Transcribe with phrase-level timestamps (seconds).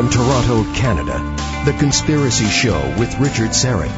[0.00, 1.18] From Toronto, Canada,
[1.66, 3.90] The Conspiracy Show with Richard Syrett.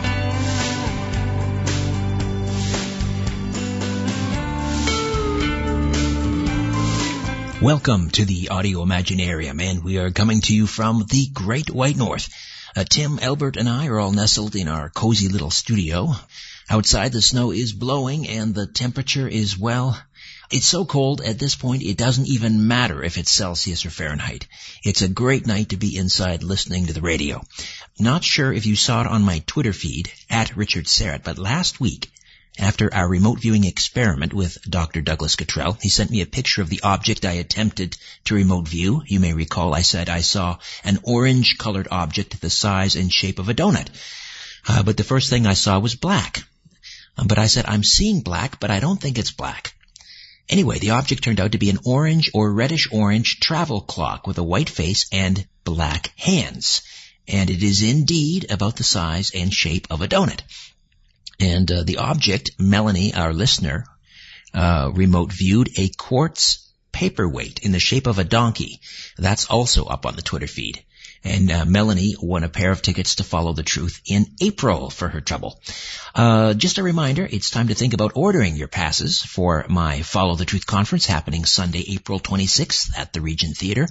[7.63, 11.97] Welcome to the Audio Imaginarium, and we are coming to you from the Great White
[11.97, 12.29] North.
[12.75, 16.17] Uh, Tim, Albert, and I are all nestled in our cozy little studio.
[16.69, 19.97] Outside, the snow is blowing, and the temperature is, well,
[20.53, 24.47] it's so cold at this point it doesn't even matter if it's Celsius or Fahrenheit.
[24.85, 27.43] It's a great night to be inside listening to the radio.
[27.99, 31.81] Not sure if you saw it on my Twitter feed, at Richard Syrett, but last
[31.81, 32.11] week
[32.59, 35.01] after our remote viewing experiment with Dr.
[35.01, 37.97] Douglas Cottrell, he sent me a picture of the object I attempted
[38.27, 39.03] to remote view.
[39.07, 43.39] You may recall I said I saw an orange colored object the size and shape
[43.39, 43.89] of a donut.
[44.69, 46.45] Uh, but the first thing I saw was black.
[47.17, 49.75] But I said, I'm seeing black, but I don't think it's black.
[50.53, 54.37] Anyway, the object turned out to be an orange or reddish orange travel clock with
[54.37, 56.83] a white face and black hands.
[57.27, 60.43] And it is indeed about the size and shape of a donut.
[61.41, 63.87] And uh, the object, Melanie, our listener,
[64.53, 68.83] uh, remote viewed a quartz paperweight in the shape of a donkey.
[69.17, 70.85] That's also up on the Twitter feed.
[71.25, 75.09] And uh, Melanie won a pair of tickets to Follow the Truth in April for
[75.09, 75.61] her trouble.
[76.15, 80.35] Uh, just a reminder, it's time to think about ordering your passes for my Follow
[80.35, 83.87] the Truth conference happening Sunday, April 26th at the Regent Theater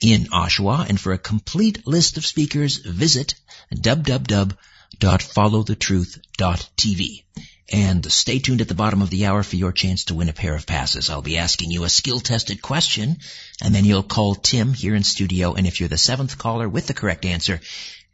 [0.00, 0.88] in Oshawa.
[0.88, 3.34] And for a complete list of speakers, visit
[3.74, 4.56] www
[5.00, 7.24] www.followthetruth.tv.
[7.72, 10.34] And stay tuned at the bottom of the hour for your chance to win a
[10.34, 11.08] pair of passes.
[11.08, 13.16] I'll be asking you a skill-tested question,
[13.62, 16.86] and then you'll call Tim here in studio, and if you're the seventh caller with
[16.86, 17.60] the correct answer,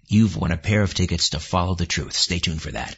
[0.07, 2.17] you've won a pair of tickets to Follow the Truth.
[2.17, 2.97] Stay tuned for that.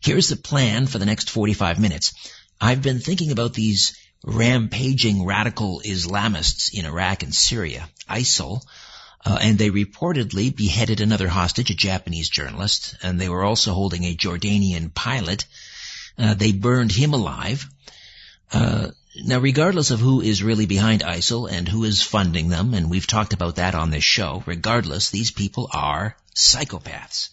[0.00, 2.14] Here's the plan for the next 45 minutes.
[2.60, 8.62] I've been thinking about these rampaging radical Islamists in Iraq and Syria, ISIL,
[9.24, 14.04] uh, and they reportedly beheaded another hostage, a Japanese journalist, and they were also holding
[14.04, 15.44] a Jordanian pilot.
[16.18, 17.68] Uh, they burned him alive.
[18.52, 18.88] Uh,
[19.24, 23.06] now, regardless of who is really behind ISIL and who is funding them, and we've
[23.06, 27.30] talked about that on this show, regardless, these people are psychopaths.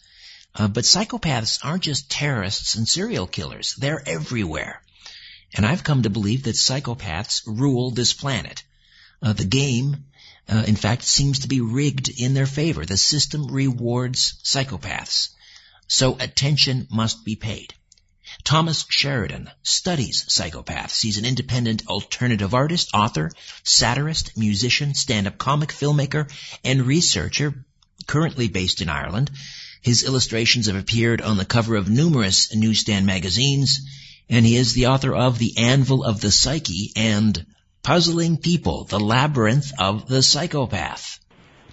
[0.56, 3.76] Uh, but psychopaths aren't just terrorists and serial killers.
[3.76, 4.82] They're everywhere.
[5.56, 8.64] And I've come to believe that psychopaths rule this planet.
[9.22, 10.06] Uh, the game
[10.50, 12.86] uh, in fact, seems to be rigged in their favor.
[12.86, 15.30] The system rewards psychopaths.
[15.88, 17.74] So attention must be paid.
[18.44, 21.02] Thomas Sheridan studies psychopaths.
[21.02, 23.32] He's an independent alternative artist, author,
[23.64, 26.32] satirist, musician, stand-up comic, filmmaker,
[26.64, 27.54] and researcher,
[28.08, 29.32] currently based in Ireland.
[29.82, 33.82] His illustrations have appeared on the cover of numerous newsstand magazines,
[34.30, 37.46] and he is the author of The Anvil of the Psyche and
[37.84, 41.20] Puzzling People, The Labyrinth of the Psychopath.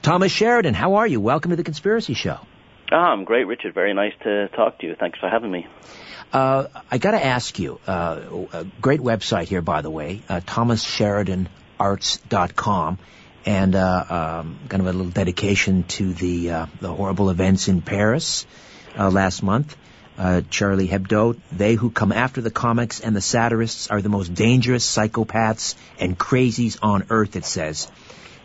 [0.02, 1.20] Thomas Sheridan, how are you?
[1.20, 2.38] Welcome to the Conspiracy Show.
[2.90, 3.74] Ah, I'm great, Richard.
[3.74, 4.96] Very nice to talk to you.
[4.98, 5.66] Thanks for having me.
[6.32, 8.20] Uh, I got to ask you, uh,
[8.52, 10.40] a great website here, by the way, uh,
[13.46, 17.80] and uh, um, kind of a little dedication to the uh, the horrible events in
[17.80, 18.46] Paris
[18.98, 19.76] uh, last month
[20.20, 24.34] uh, Charlie Hebdo, they who come after the comics and the satirists are the most
[24.34, 27.90] dangerous psychopaths and crazies on earth, it says.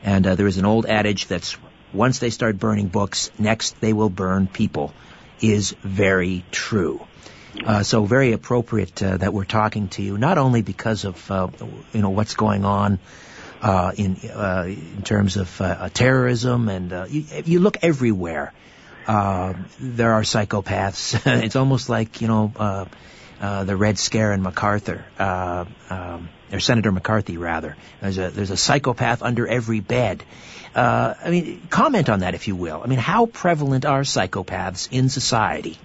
[0.02, 1.58] And uh, there is an old adage that's
[1.92, 4.94] once they start burning books, next they will burn people,
[5.42, 7.06] is very true.
[7.64, 11.48] Uh, so very appropriate uh, that we're talking to you, not only because of uh,
[11.94, 13.00] you know what's going on
[13.62, 18.54] uh, in uh, in terms of uh, terrorism, and you, you look everywhere
[19.08, 21.20] uh, there are psychopaths.
[21.44, 22.88] it's almost like you know
[23.40, 27.76] the Red Scare in MacArthur, um, or Senator McCarthy rather.
[28.02, 30.24] There's a there's a psychopath under every bed.
[30.76, 32.82] I mean, comment on that if you will.
[32.84, 35.80] I mean, how prevalent are psychopaths in society?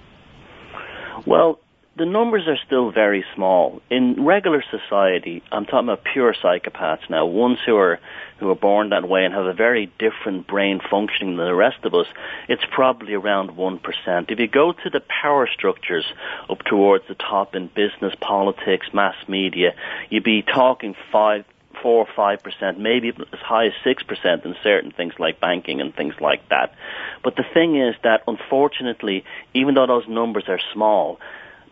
[1.31, 1.61] Well,
[1.97, 3.81] the numbers are still very small.
[3.89, 8.01] In regular society, I'm talking about pure psychopaths now, ones who are
[8.39, 11.85] who are born that way and have a very different brain functioning than the rest
[11.85, 12.07] of us,
[12.49, 14.31] it's probably around 1%.
[14.33, 16.07] If you go to the power structures
[16.49, 19.75] up towards the top in business, politics, mass media,
[20.09, 21.45] you'd be talking 5
[21.83, 25.81] four or five percent, maybe as high as six percent in certain things like banking
[25.81, 26.75] and things like that.
[27.23, 29.25] But the thing is that unfortunately,
[29.55, 31.19] even though those numbers are small,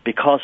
[0.03, 0.41] because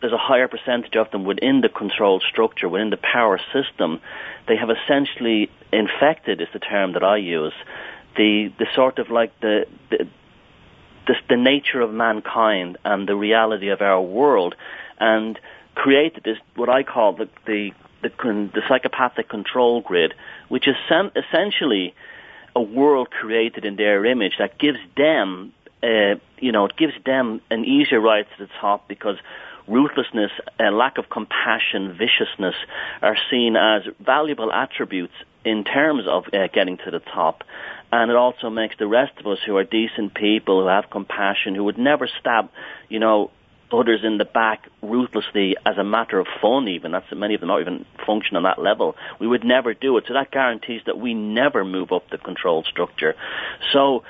[0.00, 4.00] there's a higher percentage of them within the control structure, within the power system,
[4.48, 7.54] they have essentially infected is the term that I use,
[8.16, 10.08] the the sort of like the the
[11.06, 14.54] the, the nature of mankind and the reality of our world,
[14.98, 15.38] and
[15.74, 17.70] created this what I call the the
[18.02, 18.08] the,
[18.54, 20.14] the psychopathic control grid,
[20.48, 20.76] which is
[21.16, 21.94] essentially
[22.54, 25.52] a world created in their image that gives them,
[25.82, 29.16] uh, you know, it gives them an easier ride to the top because
[29.66, 32.54] ruthlessness, lack of compassion, viciousness
[33.00, 35.14] are seen as valuable attributes
[35.44, 37.44] in terms of uh, getting to the top.
[37.90, 41.54] And it also makes the rest of us who are decent people, who have compassion,
[41.54, 42.48] who would never stab,
[42.88, 43.30] you know,
[43.72, 46.92] others in the back ruthlessly as a matter of fun even.
[46.92, 48.96] That's many of them don't even function on that level.
[49.18, 50.04] We would never do it.
[50.08, 53.14] So that guarantees that we never move up the control structure.
[53.72, 54.04] So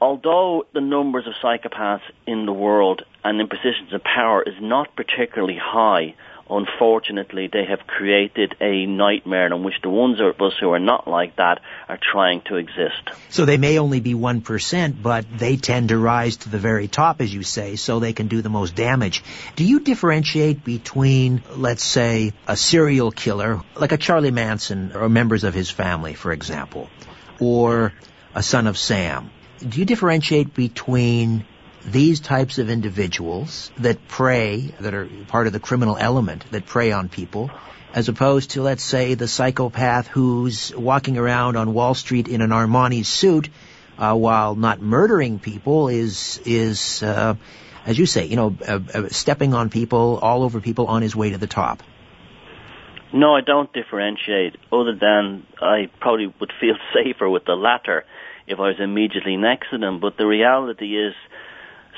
[0.00, 4.94] although the numbers of psychopaths in the world and in positions of power is not
[4.94, 6.14] particularly high,
[6.50, 11.06] unfortunately, they have created a nightmare in which the ones of us who are not
[11.08, 13.10] like that are trying to exist.
[13.28, 17.20] So they may only be 1%, but they tend to rise to the very top,
[17.20, 19.22] as you say, so they can do the most damage.
[19.56, 25.44] Do you differentiate between, let's say, a serial killer, like a Charlie Manson or members
[25.44, 26.88] of his family, for example,
[27.40, 27.92] or
[28.34, 29.30] a son of Sam?
[29.66, 31.44] Do you differentiate between
[31.92, 36.92] these types of individuals that prey, that are part of the criminal element, that prey
[36.92, 37.50] on people,
[37.92, 42.50] as opposed to, let's say, the psychopath who's walking around on Wall Street in an
[42.50, 43.48] Armani suit,
[43.98, 47.34] uh, while not murdering people, is is uh,
[47.86, 51.16] as you say, you know, uh, uh stepping on people, all over people, on his
[51.16, 51.82] way to the top.
[53.12, 54.56] No, I don't differentiate.
[54.70, 58.04] Other than I probably would feel safer with the latter
[58.46, 60.00] if I was immediately next to them.
[60.00, 61.14] But the reality is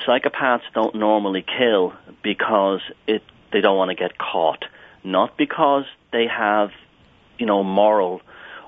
[0.05, 1.93] psychopaths don't normally kill
[2.23, 4.63] because it they don't want to get caught,
[5.03, 5.83] not because
[6.13, 6.69] they have,
[7.37, 8.21] you know, moral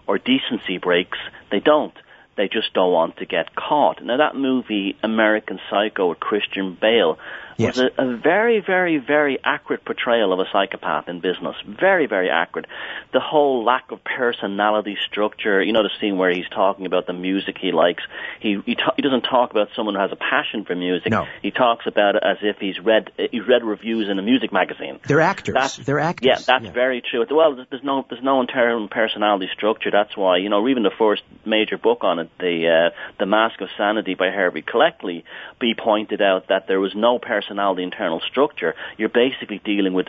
[0.08, 1.18] or decency breaks.
[1.52, 1.94] They don't.
[2.36, 4.04] They just don't want to get caught.
[4.04, 7.18] Now that movie, American Psycho with Christian Bale,
[7.58, 7.78] yes.
[7.78, 11.56] was a, a very, very, very accurate portrayal of a psychopath in business.
[11.66, 12.68] Very, very accurate.
[13.12, 15.62] The whole lack of personality structure.
[15.62, 18.04] You know the scene where he's talking about the music he likes.
[18.40, 21.12] He he, ta- he doesn't talk about someone who has a passion for music.
[21.12, 21.26] No.
[21.42, 25.00] He talks about it as if he's read he's read reviews in a music magazine.
[25.08, 25.54] They're actors.
[25.54, 26.28] That's, They're actors.
[26.28, 26.72] Yeah, that's yeah.
[26.72, 27.26] very true.
[27.30, 29.92] Well, there's no there's no internal personality structure.
[29.92, 33.62] That's why you know even the first major book on it, the uh, the Mask
[33.62, 35.24] of Sanity by Harvey Cleckley,
[35.60, 40.08] be pointed out that there was no personality personality internal structure, you're basically dealing with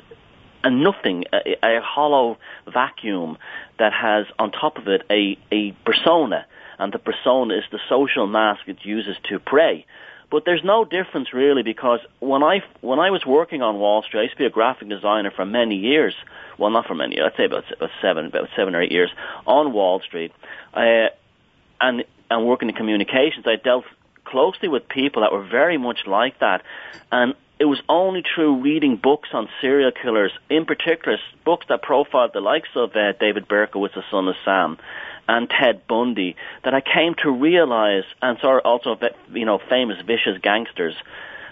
[0.62, 2.38] a nothing, a, a hollow
[2.72, 3.36] vacuum
[3.78, 6.46] that has on top of it a, a persona,
[6.78, 9.84] and the persona is the social mask it uses to prey.
[10.30, 14.20] But there's no difference really because when I when I was working on Wall Street,
[14.20, 16.14] I used to be a graphic designer for many years.
[16.58, 17.20] Well, not for many.
[17.20, 19.10] I'd say about about seven about seven or eight years
[19.46, 20.32] on Wall Street,
[20.72, 21.08] uh,
[21.80, 23.46] and and working in communications.
[23.46, 23.84] I dealt
[24.34, 26.62] closely with people that were very much like that.
[27.12, 32.32] And it was only through reading books on serial killers, in particular books that profiled
[32.34, 34.76] the likes of uh, David Berkowitz, the son of Sam,
[35.28, 36.34] and Ted Bundy,
[36.64, 38.98] that I came to realize, and saw also
[39.32, 40.96] you know famous vicious gangsters,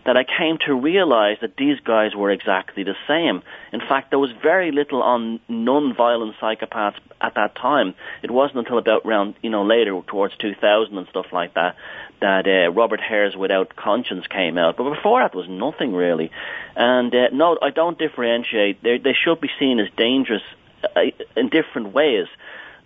[0.05, 3.43] that I came to realize that these guys were exactly the same.
[3.73, 7.95] In fact, there was very little on non-violent psychopaths at that time.
[8.25, 11.77] It wasn't until about around, you know, later towards 2000 and stuff like that
[12.23, 14.77] that uh, Robert Hare's Without Conscience came out.
[14.77, 16.31] But before that, was nothing really.
[16.75, 18.83] And uh, no, I don't differentiate.
[18.83, 20.43] They they should be seen as dangerous
[20.85, 21.01] uh,
[21.37, 22.29] in different ways.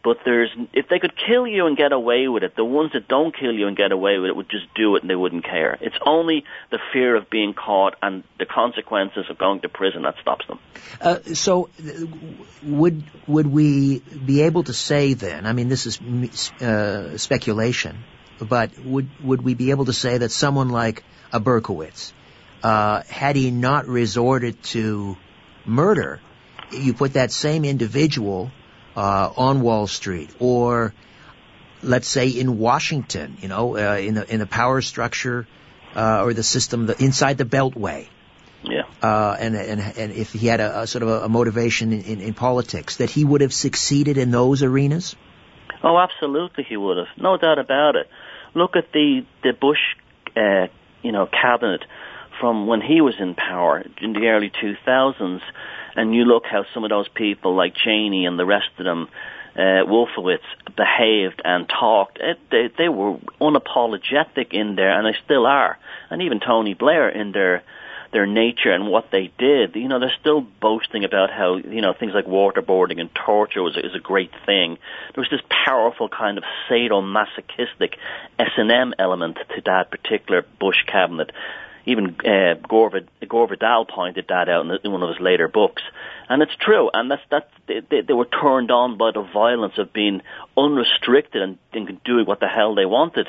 [0.02, 3.08] But there's if they could kill you and get away with it, the ones that
[3.08, 5.44] don't kill you and get away with it would just do it and they wouldn't
[5.44, 5.76] care.
[5.80, 10.14] It's only the fear of being caught and the consequences of going to prison that
[10.22, 10.60] stops them.
[11.00, 11.68] Uh, so,
[12.62, 15.44] would would we be able to say then?
[15.44, 16.00] I mean, this is
[16.62, 17.98] uh, speculation
[18.38, 21.02] but would would we be able to say that someone like
[21.32, 22.12] a Berkowitz,
[22.62, 25.16] uh, had he not resorted to
[25.64, 26.20] murder,
[26.70, 28.50] you put that same individual
[28.96, 30.94] uh, on Wall Street, or
[31.82, 35.46] let's say in Washington, you know, uh, in the in the power structure
[35.94, 38.08] uh, or the system the, inside the Beltway.
[38.62, 38.82] Yeah.
[39.02, 42.02] Uh, and, and and if he had a, a sort of a, a motivation in,
[42.02, 45.14] in, in politics, that he would have succeeded in those arenas.
[45.84, 48.08] Oh, absolutely, he would have, no doubt about it
[48.56, 49.78] look at the the Bush,
[50.36, 50.66] uh,
[51.02, 51.84] you know, cabinet
[52.40, 55.40] from when he was in power in the early 2000s,
[55.94, 59.08] and you look how some of those people like Cheney and the rest of them,
[59.54, 60.44] uh, Wolfowitz,
[60.76, 62.18] behaved and talked.
[62.20, 65.78] It, they, they were unapologetic in there, and they still are.
[66.10, 67.62] And even Tony Blair in their
[68.16, 71.92] their nature and what they did, you know, they're still boasting about how, you know,
[71.92, 74.78] things like waterboarding and torture was is a great thing.
[75.14, 77.96] There was this powerful kind of sadomasochistic
[78.38, 81.30] S&M element to that particular Bush cabinet.
[81.84, 85.82] even uh, Gore, Gore Vidal pointed that out in, one of his later books.
[86.30, 89.92] And it's true, and that's that they, they were turned on by the violence of
[89.92, 90.22] being
[90.56, 93.28] unrestricted and, and doing what the hell they wanted.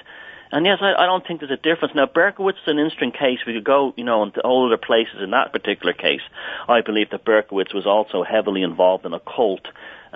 [0.52, 1.94] And yes, I, I don't think there's a difference.
[1.96, 3.40] Now, Berkowitz is an interesting case.
[3.46, 6.22] We could go, you know, into all other places in that particular case.
[6.68, 9.68] I believe that Berkowitz was also heavily involved in a cult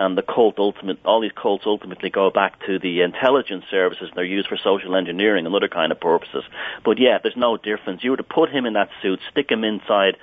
[0.01, 4.10] and the cult ultimate, all these cults ultimately go back to the intelligence services.
[4.10, 6.43] and They're used for social engineering and other kind of purposes.
[6.84, 8.03] But yeah, there's no difference.
[8.03, 10.17] You were to put him in that suit, stick him inside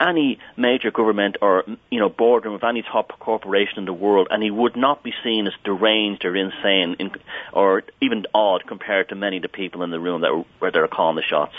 [0.00, 4.40] any major government or you know boardroom of any top corporation in the world, and
[4.40, 7.10] he would not be seen as deranged or insane in,
[7.52, 10.70] or even odd compared to many of the people in the room that were, where
[10.70, 11.54] they're calling the shots.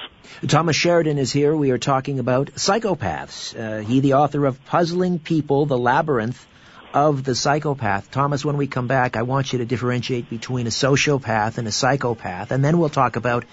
[0.48, 1.56] Thomas Sheridan is here.
[1.56, 3.58] We are talking about psychopaths.
[3.58, 6.46] Uh, he, the author of Puzzling People: The Labyrinth
[6.96, 8.10] of the psychopath.
[8.10, 11.72] Thomas, when we come back, I want you to differentiate between a sociopath and a
[11.72, 13.44] psychopath, and then we'll talk about,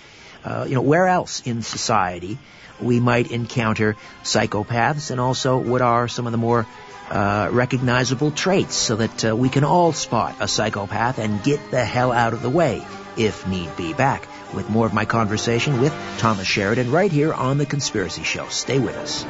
[0.44, 2.38] uh, you know, where else in society
[2.80, 6.66] we might encounter psychopaths and also what are some of the more
[7.10, 11.84] uh, recognizable traits so that uh, we can all spot a psychopath and get the
[11.84, 12.84] hell out of the way
[13.16, 13.92] if need be.
[13.92, 18.48] Back with more of my conversation with Thomas Sheridan right here on The Conspiracy Show.
[18.48, 19.26] Stay with us.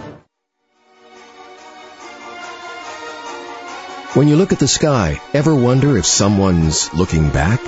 [4.14, 7.62] When you look at the sky, ever wonder if someone's looking back?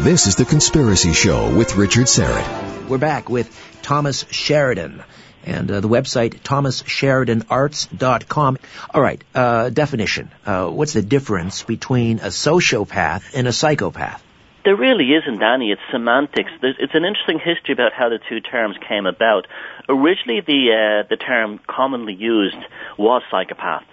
[0.00, 2.88] This is The Conspiracy Show with Richard Syrett.
[2.88, 5.02] We're back with Thomas Sheridan
[5.44, 8.58] and uh, the website thomassheridanarts.com.
[8.94, 10.30] All right, uh, definition.
[10.46, 14.24] Uh, what's the difference between a sociopath and a psychopath?
[14.64, 15.70] There really isn't any.
[15.70, 16.50] It's semantics.
[16.62, 19.46] There's, it's an interesting history about how the two terms came about.
[19.86, 22.56] Originally, the uh, the term commonly used
[22.96, 23.84] was psychopath.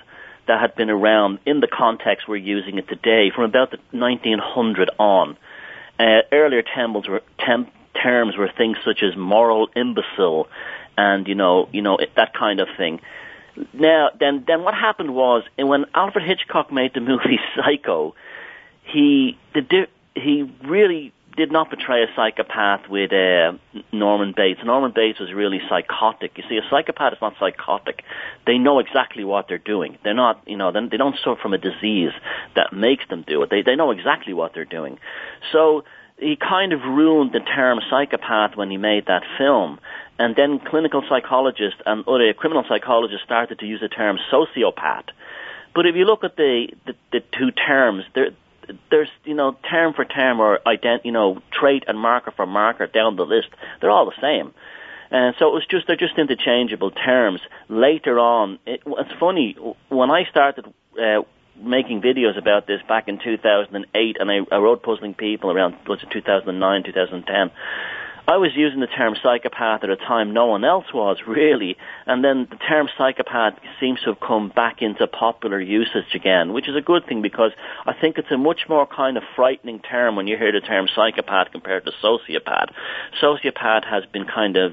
[0.47, 4.89] That had been around in the context we're using it today from about the 1900
[4.97, 5.37] on.
[5.99, 7.71] Uh, earlier terms were, temp,
[8.01, 10.47] terms were things such as moral imbecile
[10.97, 12.99] and you know, you know that kind of thing.
[13.73, 18.15] Now, then, then what happened was, when Alfred Hitchcock made the movie Psycho,
[18.83, 21.10] he the he really
[21.51, 23.51] did not portray a psychopath with uh,
[23.91, 24.61] Norman Bates.
[24.63, 26.31] Norman Bates was really psychotic.
[26.37, 28.03] You see, a psychopath is not psychotic.
[28.47, 29.97] They know exactly what they're doing.
[30.01, 32.11] They're not, you know, they don't suffer from a disease
[32.55, 33.49] that makes them do it.
[33.49, 34.97] They they know exactly what they're doing.
[35.51, 35.83] So
[36.17, 39.79] he kind of ruined the term psychopath when he made that film.
[40.17, 45.07] And then clinical psychologists and other criminal psychologists started to use the term sociopath.
[45.75, 48.31] But if you look at the, the, the two terms, there,
[48.89, 52.87] there's, you know, term for term or ident, you know, trait and marker for marker
[52.87, 53.49] down the list,
[53.79, 54.53] they're all the same.
[55.09, 57.41] And so it was just, they're just interchangeable terms.
[57.67, 59.55] Later on, it, it's funny,
[59.89, 60.65] when I started,
[61.01, 61.21] uh,
[61.61, 66.01] making videos about this back in 2008 and I, I wrote Puzzling People around, was
[66.01, 67.51] it 2009, 2010,
[68.27, 71.75] I was using the term psychopath at a time no one else was really,
[72.05, 76.69] and then the term psychopath seems to have come back into popular usage again, which
[76.69, 77.51] is a good thing because
[77.85, 80.87] I think it's a much more kind of frightening term when you hear the term
[80.95, 82.71] psychopath compared to sociopath.
[83.21, 84.71] Sociopath has been kind of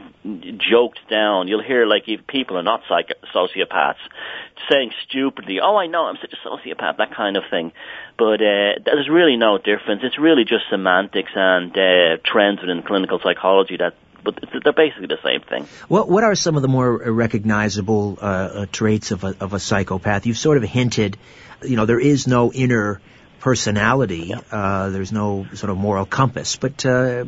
[0.59, 1.49] joked down.
[1.49, 3.97] You'll hear like people are not psych- sociopaths
[4.71, 7.73] saying stupidly, "Oh, I know, I'm such a sociopath," that kind of thing.
[8.17, 10.03] But uh, there's really no difference.
[10.03, 15.23] It's really just semantics and uh, trends within clinical psychology that but they're basically the
[15.23, 15.67] same thing.
[15.89, 19.61] What What are some of the more recognizable uh, uh, traits of a, of a
[19.61, 20.27] psychopath?
[20.27, 21.17] You've sort of hinted,
[21.63, 23.01] you know, there is no inner
[23.41, 24.35] personality.
[24.35, 26.57] Uh, there's no sort of moral compass.
[26.57, 27.25] But uh,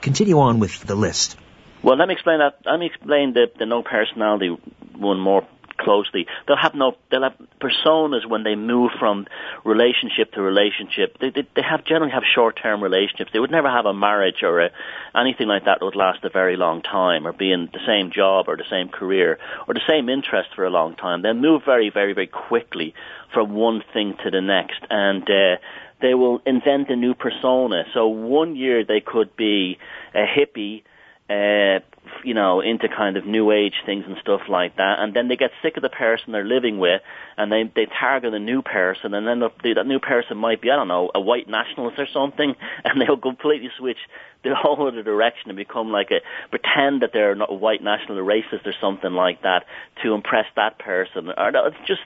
[0.00, 1.36] continue on with the list.
[1.82, 2.58] Well, let me explain that.
[2.64, 4.56] Let me explain the, the no personality
[4.96, 5.46] one more
[5.88, 6.26] closely.
[6.46, 9.26] They'll have no, they'll have personas when they move from
[9.64, 11.16] relationship to relationship.
[11.18, 13.30] They, they, they have generally have short-term relationships.
[13.32, 14.70] They would never have a marriage or a,
[15.14, 18.10] anything like that that would last a very long time or be in the same
[18.10, 21.22] job or the same career or the same interest for a long time.
[21.22, 22.92] They move very, very, very quickly
[23.32, 25.56] from one thing to the next and, uh,
[26.00, 27.84] they will invent a new persona.
[27.92, 29.78] So one year they could be
[30.14, 30.82] a hippie,
[31.28, 31.80] uh,
[32.24, 35.36] you know, into kind of new age things and stuff like that, and then they
[35.36, 37.02] get sick of the person they're living with,
[37.36, 40.70] and they they target a new person, and then the, that new person might be
[40.70, 43.98] I don't know a white nationalist or something, and they'll completely switch
[44.44, 48.18] the whole other direction and become like a pretend that they're not a white national
[48.18, 49.64] or racist or something like that
[50.02, 51.30] to impress that person.
[51.36, 52.02] Or it's just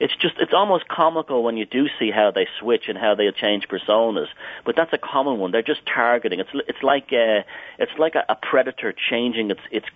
[0.00, 3.30] it's just it's almost comical when you do see how they switch and how they
[3.32, 4.28] change personas.
[4.64, 5.52] But that's a common one.
[5.52, 6.40] They're just targeting.
[6.40, 7.44] It's it's like a,
[7.78, 9.86] it's like a, a predator changing its its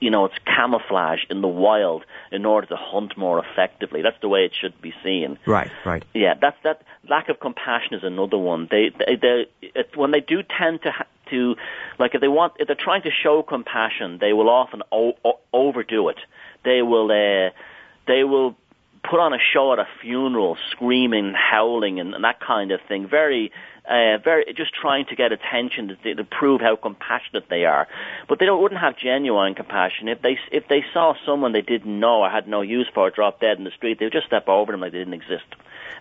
[0.00, 4.02] you know, it's camouflage in the wild in order to hunt more effectively.
[4.02, 5.38] That's the way it should be seen.
[5.46, 6.04] Right, right.
[6.14, 8.68] Yeah, that's that lack of compassion is another one.
[8.70, 11.56] They, they, they it, when they do tend to ha- to,
[11.98, 15.40] like if they want, if they're trying to show compassion, they will often o- o-
[15.52, 16.18] overdo it.
[16.64, 17.50] They will, uh,
[18.06, 18.56] they will
[19.02, 23.08] put on a show at a funeral, screaming, howling, and, and that kind of thing.
[23.08, 23.50] Very,
[23.88, 27.88] uh, very, just trying to get attention to, to prove how compassionate they are.
[28.28, 31.98] But they don't, wouldn't have genuine compassion if they if they saw someone they didn't
[31.98, 33.98] know or had no use for drop dead in the street.
[33.98, 35.46] They would just step over them like they didn't exist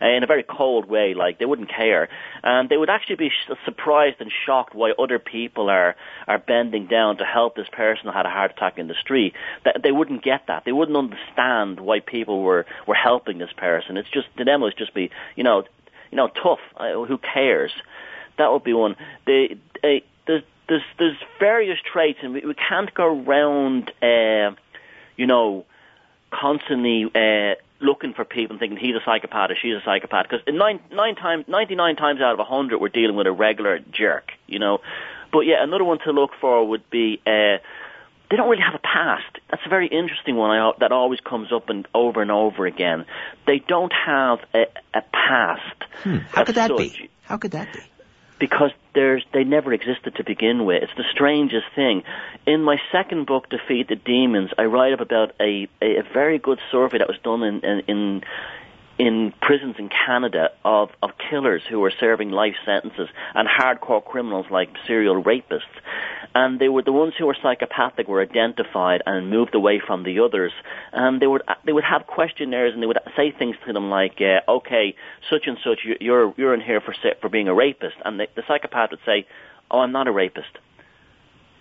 [0.02, 2.10] in a very cold way, like they wouldn't care,
[2.44, 5.96] and they would actually be sh- surprised and shocked why other people are
[6.28, 9.34] are bending down to help this person who had a heart attack in the street.
[9.64, 10.64] That they wouldn't get that.
[10.66, 13.98] They wouldn't understand why people were were helping this person.
[13.98, 15.64] It's just to them it just be you know
[16.10, 16.60] you know tough.
[16.76, 17.72] Uh, who cares?
[18.38, 18.96] That would be one.
[19.26, 23.92] They, they there's there's there's various traits, and we, we can't go around.
[24.02, 24.56] Uh,
[25.18, 25.66] you know,
[26.32, 30.46] constantly uh, looking for people and thinking he's a psychopath or she's a psychopath because
[30.48, 33.80] nine nine times ninety nine times out of a hundred we're dealing with a regular
[33.92, 34.80] jerk, you know.
[35.32, 37.58] But yeah, another one to look for would be uh,
[38.32, 39.40] they don't really have a past.
[39.50, 43.06] That's a very interesting one I, that always comes up and over and over again.
[43.46, 45.84] They don't have a, a past.
[46.04, 46.18] Hmm.
[46.32, 46.78] How could that such.
[46.78, 47.10] be?
[47.24, 47.80] How could that be?
[48.42, 50.84] Because there's they never existed to begin with.
[50.84, 52.04] It's the strangest thing.
[52.46, 56.40] In my second book, Defeat the Demons, I write up about a a, a very
[56.40, 57.80] good survey that was done in in.
[57.88, 58.24] in
[59.02, 64.46] in prisons in Canada of, of killers who were serving life sentences and hardcore criminals
[64.52, 65.76] like serial rapists.
[66.36, 70.20] And they were the ones who were psychopathic were identified and moved away from the
[70.20, 70.52] others.
[70.94, 74.22] And they would they would have questionnaires and they would say things to them like,
[74.22, 74.96] uh, "Okay,
[75.32, 78.44] such and such, you're you're in here for for being a rapist," and the, the
[78.48, 79.26] psychopath would say,
[79.72, 80.60] "Oh, I'm not a rapist."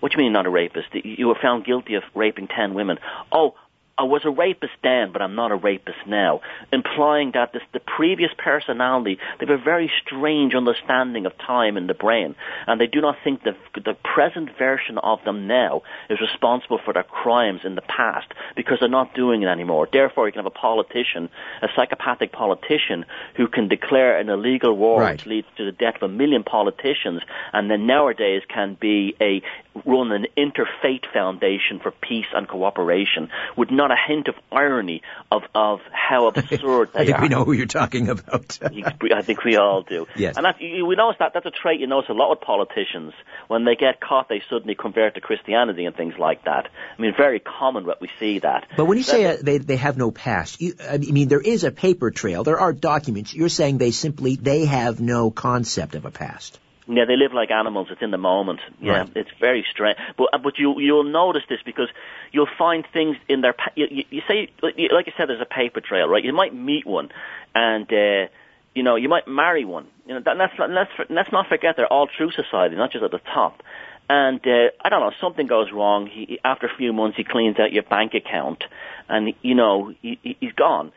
[0.00, 0.88] What do you mean not a rapist?
[0.92, 2.99] You were found guilty of raping ten women.
[3.32, 3.54] Oh,
[4.00, 6.40] I was a rapist then, but I'm not a rapist now,
[6.73, 11.87] implying that this, the previous personality, they have a very strange understanding of time in
[11.87, 12.35] the brain,
[12.66, 16.95] and they do not think that the present version of them now is responsible for
[16.95, 19.87] their crimes in the past because they're not doing it anymore.
[19.92, 21.28] Therefore, you can have a politician,
[21.60, 23.04] a psychopathic politician,
[23.36, 25.13] who can declare an illegal war Right.
[25.13, 27.21] which leads to the death of a million politicians,
[27.52, 29.43] and then nowadays can be a
[29.84, 35.42] run an interfaith foundation for peace and cooperation with not a hint of irony of
[35.54, 37.22] of how absurd they I think are.
[37.22, 38.58] we know who you're talking about.
[38.62, 40.06] I think we all do.
[40.16, 40.36] Yes.
[40.36, 43.12] And that, you, we notice that that's a trait you notice a lot with politicians.
[43.48, 46.68] When they get caught, they suddenly convert to Christianity and things like that.
[46.98, 48.66] I mean, very common that we see that.
[48.76, 51.64] But when you say uh, they they have no past, you, I mean there is
[51.64, 52.44] a paper trail.
[52.44, 53.34] There are documents.
[53.34, 56.58] You're saying they simply they have no concept of a past.
[56.92, 57.88] Yeah, they live like animals.
[57.90, 58.60] It's in the moment.
[58.80, 59.10] Yeah, Right.
[59.14, 59.96] it's very strange.
[60.18, 61.88] But uh, but you you'll notice this because
[62.32, 63.54] you'll find things in their.
[63.76, 66.24] You, you, you say like I said, there's a paper trail, right?
[66.24, 67.10] You might meet one,
[67.54, 68.26] and uh,
[68.74, 69.86] you know you might marry one.
[70.06, 73.12] You know that, let's let's let's not forget they're all through society, not just at
[73.12, 73.62] the top.
[74.08, 76.08] And uh, I don't know, something goes wrong.
[76.08, 78.64] He, after a few months, he cleans out your bank account,
[79.08, 80.90] and you know he- he's gone.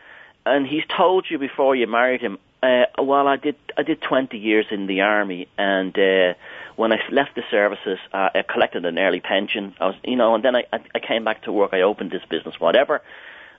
[0.47, 4.37] And he's told you before you married him, uh, well, I did I did 20
[4.37, 6.33] years in the army, and uh,
[6.75, 9.75] when I left the services, uh, I collected an early pension.
[9.79, 11.71] I was, you know, and then I, I came back to work.
[11.73, 13.01] I opened this business, whatever,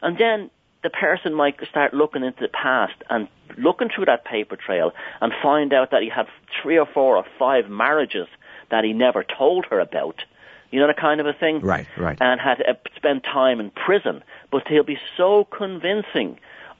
[0.02, 0.50] and then
[0.82, 5.32] the person might start looking into the past and looking through that paper trail and
[5.42, 6.26] find out that he had
[6.62, 8.28] three or four or five marriages
[8.70, 10.24] that he never told her about.
[10.70, 12.18] You know, the kind of a thing Right, right.
[12.20, 14.22] and had uh, spent time in prison.
[14.50, 16.38] But he'll be so convincing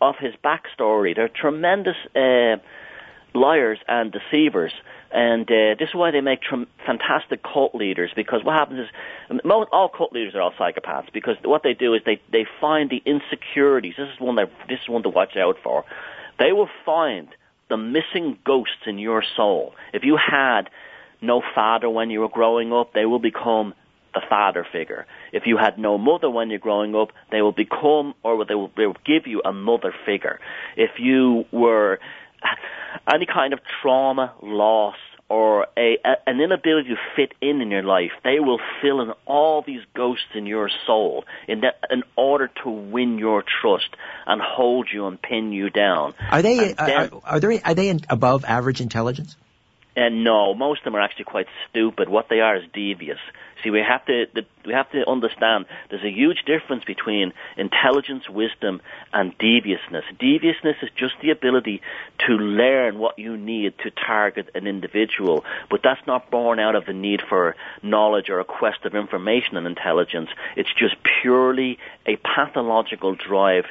[0.09, 1.15] of his backstory.
[1.15, 2.57] They're tremendous uh,
[3.35, 4.73] liars and deceivers.
[5.11, 8.11] And uh, this is why they make tr- fantastic cult leaders.
[8.17, 11.13] Because what happens is, mo all cult leaders are all psychopaths.
[11.13, 13.95] Because what they do is they they find the insecurities.
[13.97, 15.85] This is one that this is one to watch out for.
[16.39, 17.29] They will find
[17.71, 19.75] the missing ghosts in your soul.
[19.93, 20.69] If you had
[21.21, 23.73] no father when you were growing up, they will become
[24.15, 25.07] the father figure.
[25.33, 28.71] If you had no mother when you're growing up, they will become or they will,
[28.77, 30.41] they will give you a mother figure.
[30.77, 31.99] If you were
[33.13, 34.97] any kind of trauma, loss,
[35.29, 39.13] or a, a an inability to fit in in your life, they will fill in
[39.27, 43.89] all these ghosts in your soul in that, in order to win your trust
[44.27, 46.15] and hold you and pin you down.
[46.31, 49.37] Are they are, uh, then- are, are they are they in above average intelligence?
[49.97, 52.09] And no, most of them are actually quite stupid.
[52.09, 53.19] What they are is devious.
[53.65, 54.27] See, we have to
[54.67, 60.05] we have to understand there's a huge difference between intelligence, wisdom, and deviousness.
[60.19, 61.81] Deviousness is just the ability
[62.27, 66.85] to learn what you need to target an individual, but that's not born out of
[66.85, 70.29] the need for knowledge or a quest of information and intelligence.
[70.57, 73.65] It's just purely a pathological drive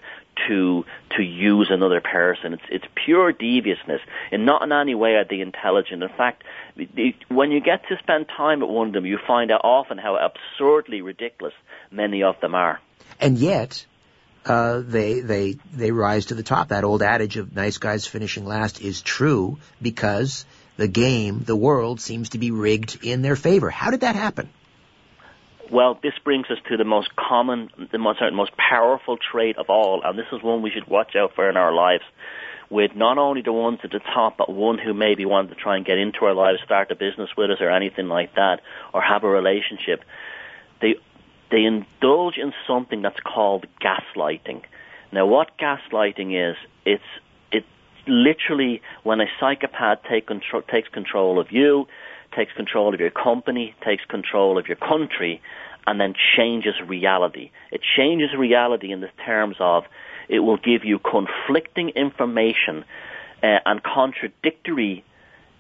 [0.48, 2.54] to to use another person.
[2.54, 6.04] It's it's pure deviousness, and not in any way are they intelligent.
[6.04, 6.44] In fact,
[7.30, 10.18] when you get to spend time with one of them, you find out often how
[10.18, 11.54] absurdly ridiculous
[11.92, 12.80] many of them are.
[13.20, 13.86] And yet,
[14.46, 16.70] uh, they they they rise to the top.
[16.70, 20.46] That old adage of nice guys finishing last is true because
[20.78, 23.70] the game, the world, seems to be rigged in their favor.
[23.70, 24.50] How did that happen?
[25.74, 29.72] Well, this brings us to the most common, the most, sorry, most powerful trait of
[29.72, 32.04] all, and this is one we should watch out for in our lives.
[32.70, 35.76] With not only the ones at the top, but one who maybe want to try
[35.76, 38.62] and get into our lives, start a business with us, or anything like that,
[38.94, 40.04] or have a relationship.
[40.80, 40.94] They
[41.50, 44.62] they indulge in something that's called gaslighting.
[45.12, 46.56] Now, what gaslighting is,
[46.86, 47.04] it's
[47.52, 47.66] it's
[48.06, 50.30] literally when a psychopath take
[50.70, 51.88] takes control of you,
[52.36, 55.42] takes control of your company, takes control of your country,
[55.86, 57.52] and then changes reality.
[57.72, 59.84] It changes reality in the terms of
[60.30, 62.86] it will give you conflicting information
[63.42, 65.04] uh, and contradictory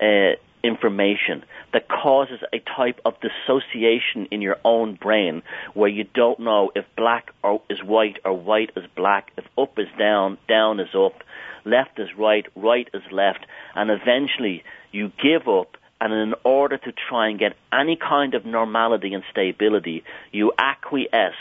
[0.02, 6.40] uh, information that causes a type of dissociation in your own brain where you don't
[6.40, 7.32] know if black
[7.70, 11.24] is white or white is black, if up is down, down is up,
[11.66, 16.92] left is right, right is left, and eventually you give up and in order to
[16.92, 21.34] try and get any kind of normality and stability, you acquiesce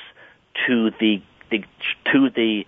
[0.69, 1.21] to the,
[1.51, 1.65] the
[2.13, 2.65] to the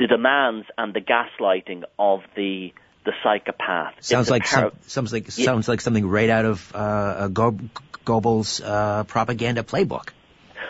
[0.00, 2.72] the demands and the gaslighting of the
[3.04, 3.94] the psychopath.
[4.00, 5.44] Sounds like some, sounds like yeah.
[5.44, 10.08] sounds like something right out of uh, Goebbels' uh, propaganda playbook.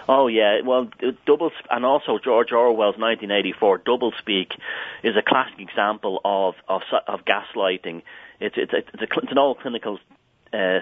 [0.08, 0.88] Oh yeah, well,
[1.26, 4.52] double and also George Orwell's 1984 doublespeak
[5.02, 8.02] is a classic example of of, of gaslighting.
[8.40, 9.98] It's it's it's, a, it's an old clinical
[10.52, 10.80] uh,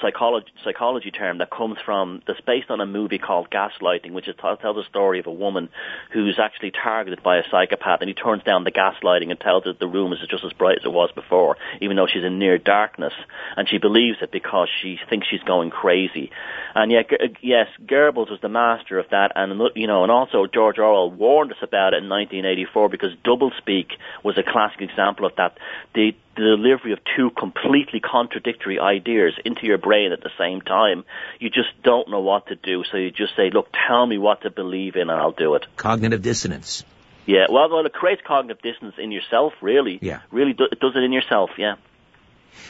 [0.00, 4.34] psychology psychology term that comes from that's based on a movie called Gaslighting, which is,
[4.36, 5.68] tells the story of a woman
[6.12, 9.72] who's actually targeted by a psychopath, and he turns down the gaslighting and tells her
[9.72, 12.58] the room is just as bright as it was before, even though she's in near
[12.58, 13.12] darkness,
[13.56, 16.30] and she believes it because she thinks she's going crazy.
[16.74, 17.06] And yet,
[17.40, 21.52] yes, Goebbels was the master of that, and you know, and also George Orwell warned
[21.52, 23.92] us about it in 1984 because doublespeak
[24.24, 25.56] was a classic example of that.
[25.94, 31.04] The the delivery of two completely contradictory ideas into your brain at the same time,
[31.38, 32.84] you just don't know what to do.
[32.90, 35.66] So you just say, look, tell me what to believe in and I'll do it.
[35.76, 36.84] Cognitive dissonance.
[37.26, 39.98] Yeah, well, well it creates cognitive dissonance in yourself, really.
[40.02, 40.20] Yeah.
[40.30, 41.76] Really, do, it does it in yourself, yeah.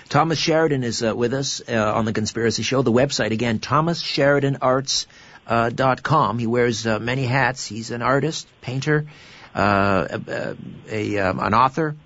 [0.08, 2.82] Thomas Sheridan is uh, with us uh, on the Conspiracy Show.
[2.82, 6.36] The website again, thomassheridanarts.com.
[6.36, 7.66] Uh, he wears uh, many hats.
[7.66, 9.06] He's an artist, painter,
[9.54, 10.56] uh, a,
[10.88, 11.96] a, um, an author,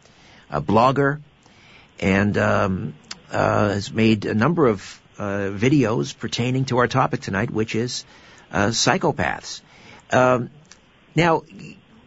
[0.51, 1.21] a blogger,
[2.01, 2.95] and um,
[3.31, 8.05] uh, has made a number of uh, videos pertaining to our topic tonight, which is
[8.53, 9.61] uh, psychopaths.
[10.13, 10.51] Um,
[11.15, 11.43] now,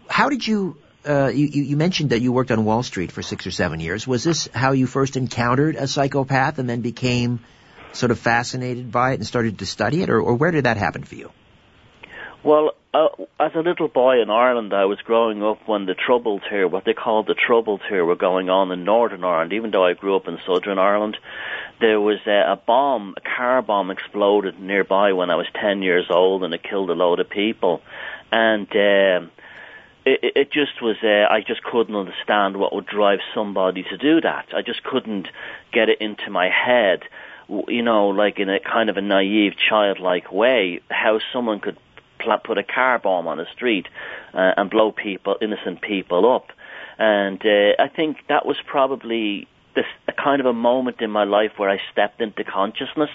[0.09, 1.47] how did you, uh, you?
[1.47, 4.07] You mentioned that you worked on Wall Street for six or seven years.
[4.07, 7.39] Was this how you first encountered a psychopath and then became
[7.93, 10.77] sort of fascinated by it and started to study it, or, or where did that
[10.77, 11.31] happen for you?
[12.43, 16.41] Well, uh, as a little boy in Ireland, I was growing up when the Troubles
[16.49, 19.53] here, what they called the Troubles here, were going on in Northern Ireland.
[19.53, 21.17] Even though I grew up in Southern Ireland,
[21.79, 26.07] there was a, a bomb, a car bomb exploded nearby when I was 10 years
[26.09, 27.81] old and it killed a load of people.
[28.31, 29.27] And, uh,
[30.03, 34.19] it, it just was, uh, I just couldn't understand what would drive somebody to do
[34.21, 34.47] that.
[34.51, 35.27] I just couldn't
[35.71, 37.03] get it into my head,
[37.67, 41.77] you know, like in a kind of a naive, childlike way, how someone could
[42.43, 43.87] put a car bomb on the street
[44.33, 46.47] uh, and blow people, innocent people up.
[46.97, 51.23] And uh, I think that was probably this a kind of a moment in my
[51.23, 53.09] life where I stepped into consciousness,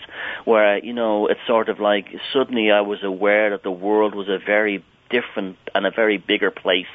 [0.45, 4.29] where you know it's sort of like suddenly I was aware that the world was
[4.29, 6.87] a very different and a very bigger place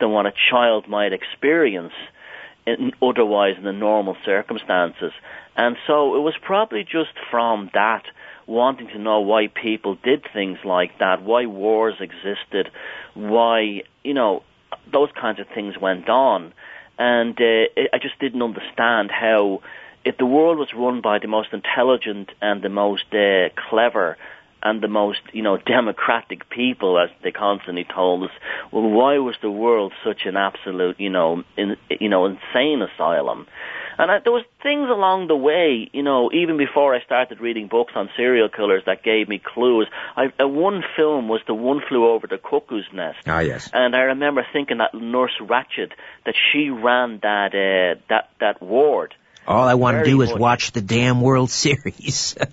[0.00, 1.92] than what a child might experience
[2.66, 5.12] in, otherwise in the normal circumstances.
[5.56, 8.04] And so it was probably just from that
[8.46, 12.70] wanting to know why people did things like that, why wars existed,
[13.14, 14.42] why, you know,
[14.92, 16.52] those kinds of things went on.
[16.98, 19.62] And uh, I just didn't understand how,
[20.04, 24.16] if the world was run by the most intelligent and the most uh, clever
[24.62, 28.30] and the most, you know, democratic people, as they constantly told us,
[28.70, 33.46] well, why was the world such an absolute, you know, in, you know, insane asylum?
[33.98, 37.68] And I, there was things along the way, you know, even before I started reading
[37.68, 39.88] books on serial killers that gave me clues.
[40.16, 43.18] I, uh, one film was The One Flew Over the Cuckoo's Nest.
[43.26, 43.70] Ah, yes.
[43.72, 45.92] And I remember thinking that Nurse Ratched,
[46.24, 49.14] that she ran that, uh, that, that ward
[49.46, 50.38] All I want to do is much.
[50.40, 52.36] watch the damn World Series.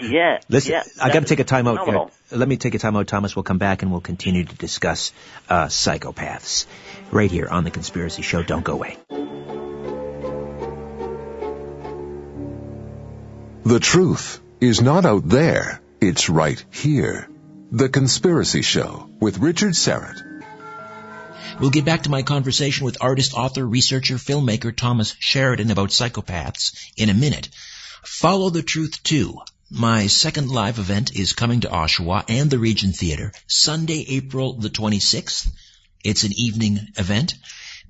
[0.00, 0.38] Yeah.
[0.48, 1.80] Listen, yeah, I got to take a time out.
[1.80, 2.10] phenomenal.
[2.30, 3.34] Let me take a time out, Thomas.
[3.34, 5.12] We'll come back and we'll continue to discuss
[5.48, 6.66] uh, psychopaths
[7.10, 8.42] right here on the Conspiracy Show.
[8.42, 8.96] Don't go away.
[13.68, 17.28] The truth is not out there, it's right here.
[17.70, 20.22] The Conspiracy Show with Richard Syrett.
[21.60, 26.72] We'll get back to my conversation with artist, author, researcher, filmmaker Thomas Sheridan about psychopaths
[26.96, 27.50] in a minute.
[28.02, 29.38] Follow the Truth too.
[29.70, 34.70] My second live event is coming to Oshawa and the Regent Theater Sunday, April the
[34.70, 35.46] 26th.
[36.02, 37.34] It's an evening event.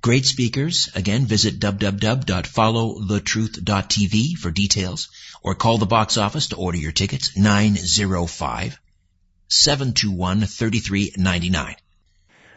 [0.01, 0.89] Great speakers.
[0.93, 5.07] Again, visit www.followthetruth.tv for details
[5.43, 8.79] or call the box office to order your tickets 905
[9.47, 11.75] 721 3399.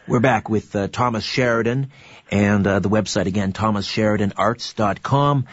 [0.05, 1.91] We're back with uh, Thomas Sheridan
[2.29, 5.45] and uh, the website again, thomassheridanarts.com.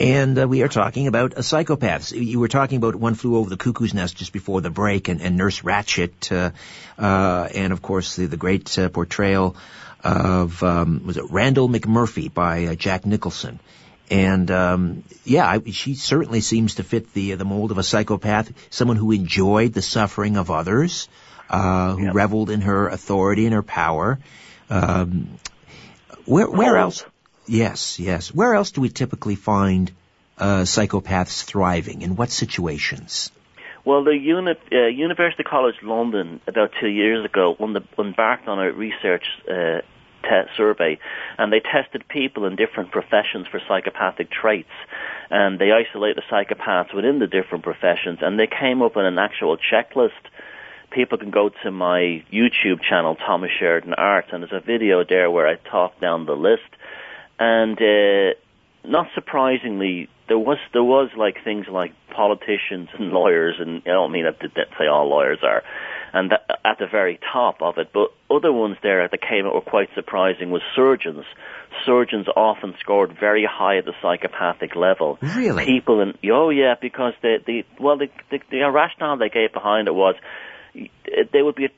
[0.00, 2.18] And uh, we are talking about uh, psychopaths.
[2.18, 5.20] You were talking about One Flew Over the Cuckoo's Nest just before the break and,
[5.20, 6.52] and Nurse Ratched, uh,
[6.98, 9.56] uh, and of course the, the great portrayal
[10.02, 13.60] of, um, was it Randle McMurphy by Jack Nicholson.
[14.12, 18.52] And um, yeah, I, she certainly seems to fit the the mold of a psychopath,
[18.70, 21.08] someone who enjoyed the suffering of others,
[21.48, 22.14] uh, who Yep.
[22.14, 24.18] reveled in her authority and her power.
[24.68, 25.38] Um,
[26.26, 27.04] where where else?
[27.46, 28.34] Yes, yes.
[28.34, 29.90] Where else do we typically find
[30.36, 32.02] uh, psychopaths thriving?
[32.02, 33.30] In what situations?
[33.84, 38.70] Well, the uh, University College London about two years ago when the, embarked on a
[38.72, 39.80] research uh,
[40.22, 40.98] te- survey,
[41.38, 44.70] and they tested people in different professions for psychopathic traits,
[45.30, 49.18] and they isolated the psychopaths within the different professions, and they came up with an
[49.18, 50.10] actual checklist.
[50.90, 55.30] People can go to my YouTube channel, Thomas Sheridan Arts, and there's a video there
[55.30, 56.68] where I talk down the list,
[57.38, 58.34] and uh,
[58.84, 64.12] not surprisingly, there was there was like things like politicians and lawyers, and I don't
[64.12, 65.62] mean that to say all lawyers are,
[66.12, 67.90] and at the very top of it.
[67.92, 71.24] But other ones there that came out were quite surprising was surgeons.
[71.86, 75.18] Surgeons often scored very high at the psychopathic level.
[75.22, 75.64] Really?
[75.64, 79.88] People in oh yeah, because the the well the the, the rationale they gave behind
[79.88, 80.14] it was
[80.76, 80.86] eh,
[81.32, 81.68] they would be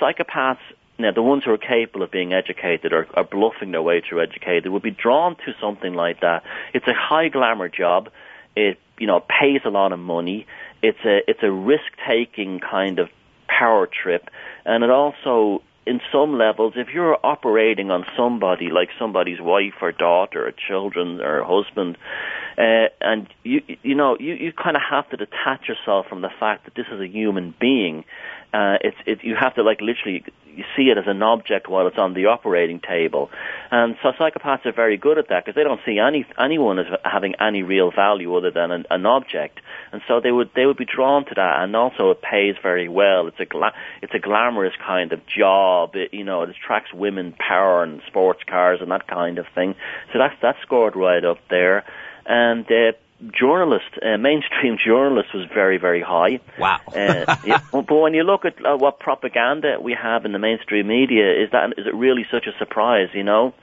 [0.00, 0.58] psychopaths.
[0.96, 4.22] Now, the ones who are capable of being educated or are bluffing their way through
[4.22, 6.44] educated would be drawn to something like that.
[6.72, 8.10] It's a high glamour job.
[8.56, 10.46] It you know pays a lot of money.
[10.82, 13.08] It's a it's a risk taking kind of
[13.58, 14.28] power trip,
[14.64, 19.92] and it also in some levels, if you're operating on somebody like somebody's wife or
[19.92, 21.98] daughter or children or husband,
[22.56, 26.30] uh, and you you know you you kind of have to detach yourself from the
[26.40, 28.04] fact that this is a human being.
[28.54, 31.86] Uh, it's it you have to like literally you see it as an object while
[31.86, 33.28] it's on the operating table,
[33.70, 36.86] and so psychopaths are very good at that because they don't see any anyone as
[37.04, 39.60] having any real value other than an, an object,
[39.94, 42.88] and so they would they would be drawn to that, and also it pays very
[42.88, 43.28] well.
[43.28, 45.94] It's a gla- it's a glamorous kind of job.
[45.94, 49.76] It, you know, it attracts women power and sports cars and that kind of thing.
[50.12, 51.84] So that's that's scored right up there,
[52.26, 52.66] and.
[52.66, 52.92] Uh,
[53.32, 56.40] journalist, uh, mainstream journalist was very, very high.
[56.58, 56.80] Wow.
[56.88, 60.88] uh, yeah, but when you look at uh, what propaganda we have in the mainstream
[60.88, 63.08] media, is that is it really such a surprise?
[63.14, 63.54] You know,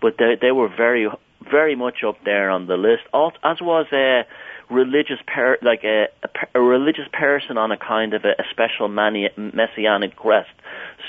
[0.00, 1.06] but they they were very,
[1.48, 3.02] very much up there on the list.
[3.12, 4.24] As was a
[4.70, 8.88] religious per like a, a, a religious person on a kind of a, a special
[8.88, 10.50] mani- messianic quest.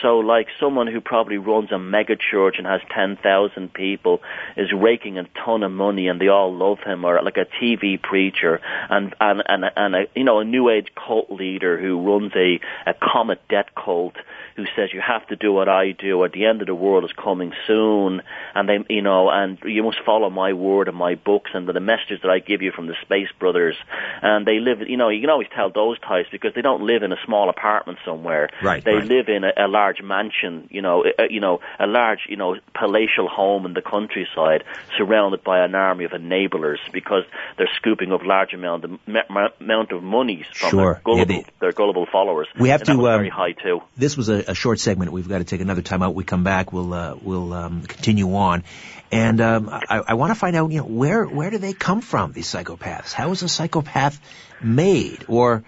[0.02, 4.22] So, like someone who probably runs a mega church and has 10,000 people
[4.58, 8.02] is raking a ton of money and they all love him, or like a TV
[8.02, 12.34] preacher and, and, and, and a, you know, a new age cult leader who runs
[12.36, 14.16] a, a comet debt cult
[14.56, 17.04] who says you have to do what I do or the end of the world
[17.04, 18.22] is coming soon
[18.54, 21.80] and they, you know, and you must follow my word and my books and the
[21.80, 23.76] messages that I give you from the Space Brothers.
[24.24, 27.04] And they live, you know, you can always tell those types because they don't live
[27.04, 28.50] in a small apartment somewhere.
[28.64, 29.06] Right, They right.
[29.16, 32.56] live in a, a large mansion, you know, a, you know, a large, you know,
[32.74, 34.64] palatial home in the countryside,
[34.98, 37.24] surrounded by an army of enablers because
[37.58, 40.94] they're scooping up large amount of ma- amount of money from Sure.
[40.94, 42.48] their gullible, Yeah, they- their gullible followers.
[42.60, 43.82] We have to, was um, very high too.
[43.96, 45.12] This was a, a short segment.
[45.12, 46.16] We've got to take another time out.
[46.16, 46.74] We come back.
[46.74, 48.64] We'll uh, we'll um, continue on,
[49.12, 50.72] and um, I, I want to find out.
[50.72, 52.32] You know, where where do they come from?
[52.32, 53.12] These psychopaths.
[53.14, 54.20] How is a psychopath
[54.62, 55.26] made?
[55.28, 55.64] Or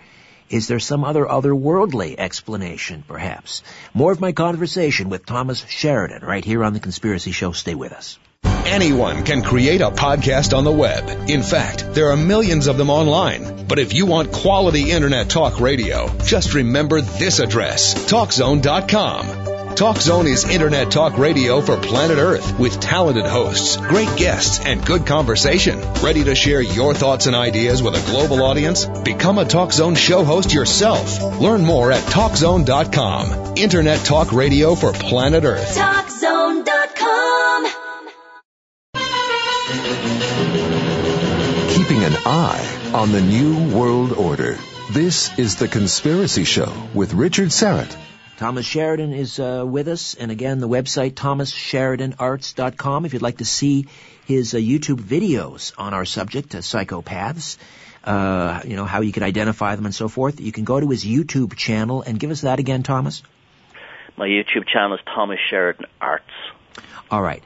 [0.49, 3.63] is there some other otherworldly explanation, perhaps?
[3.93, 7.51] More of my conversation with Thomas Sheridan right here on the Conspiracy Show.
[7.51, 8.17] Stay with us.
[8.65, 11.29] Anyone can create a podcast on the web.
[11.29, 13.65] In fact, there are millions of them online.
[13.67, 19.56] But if you want quality internet talk radio, just remember this address, TalkZone.com.
[19.77, 24.83] Talk Zone is internet talk radio for planet Earth with talented hosts, great guests, and
[24.83, 25.79] good conversation.
[26.01, 28.87] Ready to share your thoughts and ideas with a global audience?
[28.87, 31.21] Become a Talk Zone show host yourself.
[31.39, 33.55] Learn more at TalkZone.com.
[33.55, 35.77] Internet talk radio for planet Earth.
[35.77, 37.67] TalkZone.com.
[41.69, 44.57] Keeping an eye on the new world order.
[44.91, 47.95] This is The Conspiracy Show with Richard Syrett.
[48.37, 53.05] Thomas Sheridan is uh, with us, and again, the website thomassheridanarts.com.
[53.05, 53.87] If you'd like to see
[54.27, 57.57] his uh, YouTube videos on our subject, uh, psychopaths,
[58.03, 60.87] uh, you know how you can identify them and so forth, you can go to
[60.87, 63.23] his YouTube channel and give us that again, Thomas.
[64.17, 66.29] My YouTube channel is Thomas Sheridan Arts.
[67.09, 67.43] All right.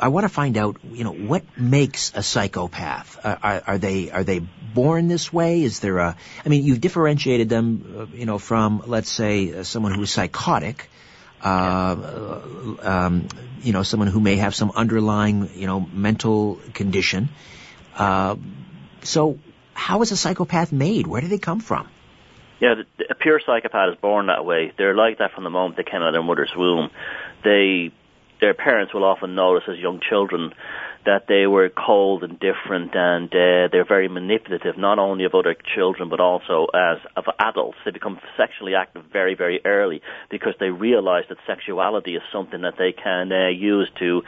[0.00, 3.18] I want to find out, you know, what makes a psychopath?
[3.24, 5.62] Uh, are, are, they are they born this way?
[5.62, 6.16] Is there a?
[6.44, 10.88] I mean, you've differentiated them, uh, you know, from let's say uh, someone who's psychotic,
[11.42, 12.40] uh,
[12.80, 13.28] um,
[13.62, 17.28] you know, someone who may have some underlying, you know, mental condition.
[17.94, 18.36] Uh,
[19.02, 19.38] so,
[19.74, 21.06] how is a psychopath made?
[21.06, 21.88] Where do they come from?
[22.60, 22.74] Yeah,
[23.08, 24.72] a pure psychopath is born that way.
[24.76, 26.90] They're like that from the moment they came out of their mother's womb.
[27.44, 27.92] They
[28.40, 30.52] their parents will often notice as young children
[31.06, 35.56] that they were cold and different and uh, they're very manipulative not only of other
[35.74, 37.78] children but also as of adults.
[37.84, 42.74] They become sexually active very very early because they realize that sexuality is something that
[42.78, 44.22] they can uh, use to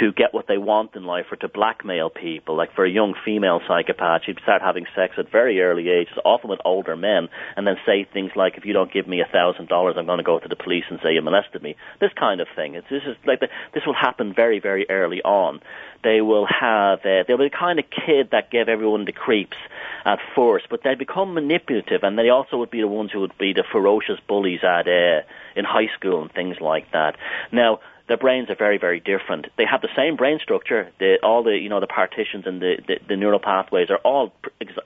[0.00, 2.56] to get what they want in life or to blackmail people.
[2.56, 6.50] Like for a young female psychopath, she'd start having sex at very early ages, often
[6.50, 9.68] with older men, and then say things like, "If you don't give me a thousand
[9.68, 12.40] dollars, I'm going to go to the police and say you molested me." This kind
[12.40, 12.74] of thing.
[12.74, 15.60] It's, this is like the, this will happen very, very early on.
[16.04, 19.56] They will have uh, they'll be the kind of kid that gave everyone the creeps
[20.04, 23.38] at first, but they become manipulative, and they also would be the ones who would
[23.38, 25.22] be the ferocious bullies at uh,
[25.56, 27.16] in high school and things like that.
[27.50, 29.46] Now their brains are very, very different.
[29.58, 30.90] They have the same brain structure.
[31.00, 34.32] The, all the, you know, the partitions and the, the, the neural pathways are all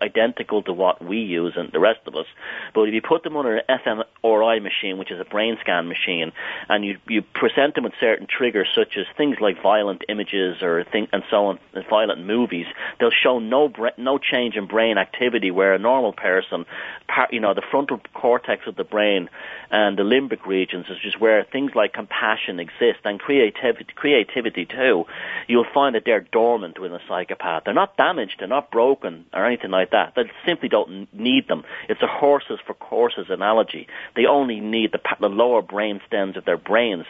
[0.00, 2.26] identical to what we use and the rest of us.
[2.74, 6.32] But if you put them on an fMRI machine, which is a brain scan machine,
[6.68, 10.84] and you, you present them with certain triggers such as things like violent images or
[10.84, 11.58] thing, and so on,
[11.90, 12.66] violent movies,
[12.98, 16.64] they'll show no, bra- no change in brain activity where a normal person,
[17.06, 19.28] part, you know, the frontal cortex of the brain
[19.70, 25.04] and the limbic regions is just where things like compassion exist and creativity, creativity too,
[25.48, 27.64] you'll find that they're dormant with a psychopath.
[27.64, 30.14] They're not damaged, they're not broken or anything like that.
[30.16, 31.64] They simply don't need them.
[31.88, 33.88] It's a horses for courses analogy.
[34.16, 37.06] They only need the, the lower brain stems of their brains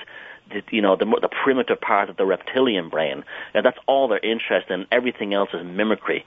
[0.70, 3.24] you know, the, the primitive part of the reptilian brain.
[3.54, 4.86] And that's all they're interested in.
[4.92, 6.24] Everything else is mimicry.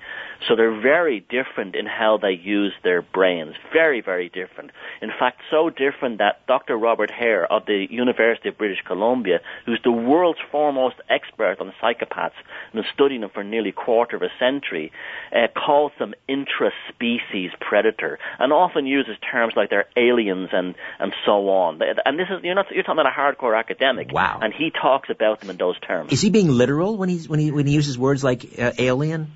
[0.47, 3.55] So they're very different in how they use their brains.
[3.71, 4.71] Very, very different.
[5.01, 6.77] In fact, so different that Dr.
[6.77, 12.31] Robert Hare of the University of British Columbia, who's the world's foremost expert on psychopaths
[12.71, 14.91] and has studied them for nearly a quarter of a century,
[15.33, 21.49] uh, calls them intraspecies predator and often uses terms like they're aliens and, and so
[21.49, 21.81] on.
[22.05, 24.11] And this is, you're not, you're talking about a hardcore academic.
[24.13, 24.39] Wow.
[24.41, 26.13] And he talks about them in those terms.
[26.13, 29.31] Is he being literal when he's when he when he uses words like uh, alien?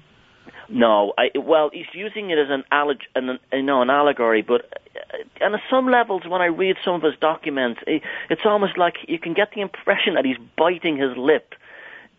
[0.69, 4.65] No, I, well, he's using it as an, alleg- an you know an allegory, but
[4.95, 9.17] uh, on some levels, when I read some of his documents, it's almost like you
[9.17, 11.55] can get the impression that he's biting his lip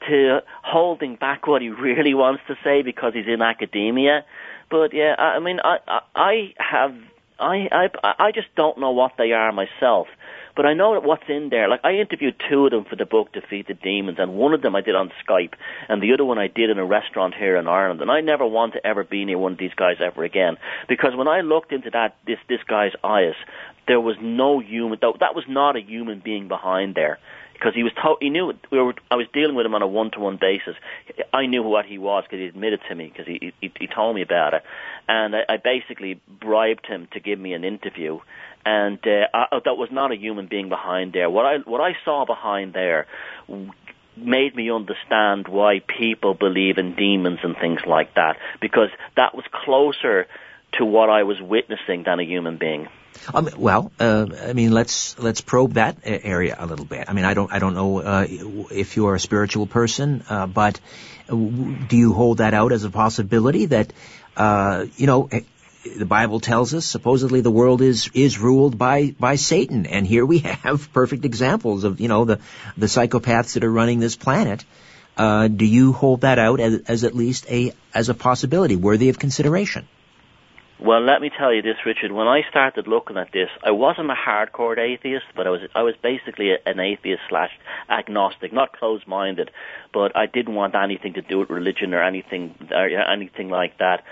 [0.09, 4.25] to holding back what he really wants to say because he's in academia.
[4.71, 6.95] But yeah, I mean, I I, I have
[7.39, 10.09] I I I just don't know what they are myself.
[10.59, 11.69] But I know what's in there.
[11.69, 14.61] Like I interviewed two of them for the book Defeat the Demons, and one of
[14.61, 15.53] them I did on Skype,
[15.89, 18.01] and the other one I did in a restaurant here in Ireland.
[18.01, 20.57] And I never want to ever be near one of these guys ever again
[20.89, 23.35] because when I looked into that this this guy's eyes,
[23.87, 24.99] there was no human.
[25.01, 27.21] That was not a human being behind there
[27.53, 29.87] because he was to- he knew we were I was dealing with him on a
[29.87, 30.75] one to one basis.
[31.33, 34.17] I knew what he was because he admitted to me because he, he he told
[34.17, 34.65] me about it,
[35.07, 38.19] and I, I basically bribed him to give me an interview
[38.69, 41.31] and uh, I, that was not a human being behind there.
[41.31, 43.07] What I what I saw behind there
[44.17, 49.45] made me understand why people believe in demons and things like that because that was
[49.65, 50.27] closer
[50.73, 52.89] to what I was witnessing than a human being.
[53.33, 57.09] Um, well, uh, I mean, let's let's probe that area a little bit.
[57.09, 60.79] I mean, I don't I don't know uh, if you're a spiritual person, uh, but
[61.27, 63.93] do you hold that out as a possibility that
[64.37, 65.29] uh, you know
[65.85, 70.27] the Bible tells us supposedly the world is is ruled by by Satan, and here
[70.27, 72.41] we have perfect examples of you know the
[72.77, 74.65] the psychopaths that are running this planet.
[75.17, 79.09] Uh, do you hold that out as, as at least a as a possibility worthy
[79.09, 79.87] of consideration?
[80.81, 82.13] Well, let me tell you this, Richard.
[82.13, 85.83] When I started looking at this, I wasn't a hardcore atheist, but I was I
[85.83, 87.51] was basically an atheist slash
[87.89, 89.51] agnostic, not closed-minded,
[89.93, 94.05] but I didn't want anything to do with religion or anything or anything like that.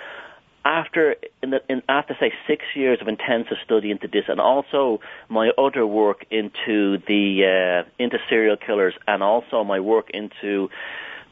[0.67, 1.15] After
[1.45, 4.99] in the, in, after say six years of intensive study into this, and also
[5.29, 10.69] my other work into the uh, into serial killers, and also my work into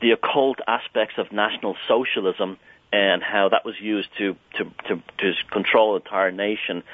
[0.01, 2.59] the occult aspects of National Socialism
[2.93, 6.85] and how that was used to to to, to control the entire nation.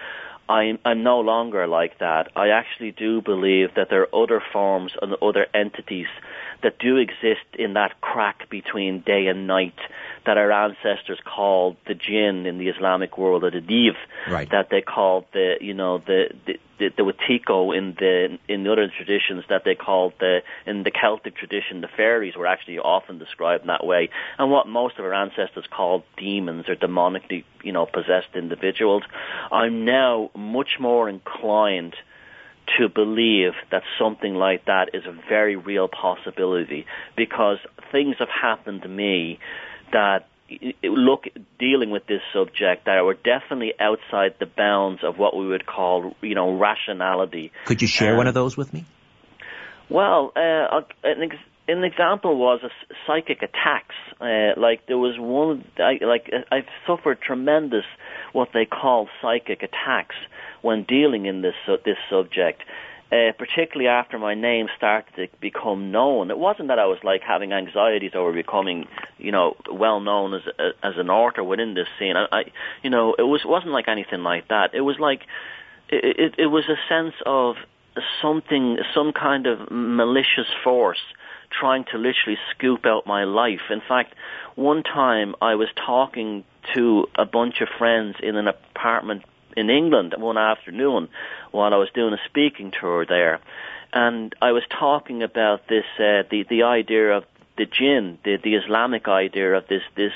[0.49, 2.33] I'm, I'm no longer like that.
[2.35, 6.09] I actually do believe that there are other forms and other entities
[6.65, 9.79] that do exist in that crack between day and night
[10.27, 13.95] that our ancestors called the jinn in the Islamic world or the div
[14.29, 14.51] Right.
[14.51, 18.73] that they called the you know the the, the, the Wetiko in the in the
[18.73, 23.19] other traditions that they called the in the Celtic tradition the fairies were actually often
[23.19, 27.73] described in that way and what most of our ancestors called demons or demonically you
[27.73, 29.03] know possessed individuals
[29.51, 31.95] I'm now much more inclined
[32.79, 37.59] to believe that something like that is a very real possibility because
[37.91, 39.39] things have happened to me
[39.93, 40.27] that
[40.83, 41.25] look
[41.61, 46.17] dealing with this subject that were definitely outside the bounds of what we would call
[46.23, 48.85] you know rationality Could you share Um, one of those with me?
[49.89, 51.37] well, uh, an, ex-
[51.69, 52.61] an example was
[53.07, 53.95] psychic attacks.
[54.21, 57.85] Uh, like there was one, I, like uh, I've suffered tremendous
[58.33, 60.17] what they call psychic attacks
[60.63, 62.63] when dealing in this su- this subject.
[63.13, 67.23] Uh, particularly after my name started to become known, it wasn't that I was like
[67.23, 68.87] having anxieties over becoming,
[69.19, 70.43] you know, well known as
[70.81, 72.17] as an author within this scene.
[72.17, 72.43] I, I,
[72.85, 74.75] you know, it was wasn't like anything like that.
[74.75, 75.23] It was like,
[75.89, 77.57] it, it, it was a sense of
[78.23, 81.03] something, some kind of malicious force
[81.51, 83.71] trying to literally scoop out my life.
[83.71, 84.15] In fact,
[84.55, 86.45] one time I was talking
[86.75, 89.25] to a bunch of friends in an apartment
[89.57, 91.09] in England one afternoon
[91.51, 93.41] while I was doing a speaking tour there.
[93.93, 97.25] And I was talking about this, uh, the, the idea of
[97.57, 100.13] the jinn, the, the Islamic idea of this, this,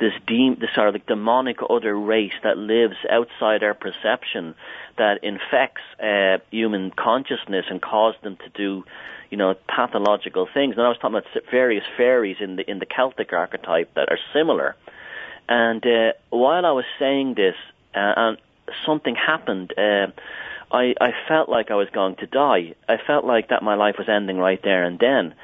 [0.00, 4.54] this, de- this sort of like demonic other race that lives outside our perception
[4.98, 8.84] that infects uh, human consciousness and causes them to do,
[9.30, 10.74] you know, pathological things.
[10.76, 14.18] And I was talking about various fairies in the in the Celtic archetype that are
[14.32, 14.76] similar.
[15.48, 17.56] And uh, while I was saying this,
[17.94, 18.38] uh, and
[18.86, 19.72] something happened.
[19.76, 20.08] Uh,
[20.70, 22.74] I I felt like I was going to die.
[22.88, 25.34] I felt like that my life was ending right there and then,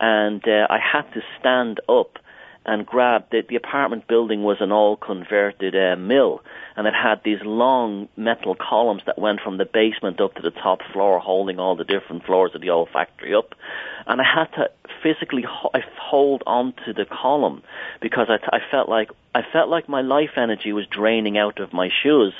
[0.00, 2.18] and uh, I had to stand up
[2.66, 6.42] and grab the, the apartment building was an all converted uh, mill
[6.76, 10.50] and it had these long metal columns that went from the basement up to the
[10.50, 13.54] top floor holding all the different floors of the old factory up.
[14.06, 14.70] And I had to
[15.02, 17.62] physically ho- hold onto the column
[18.02, 21.72] because I, I felt like I felt like my life energy was draining out of
[21.72, 22.34] my shoes.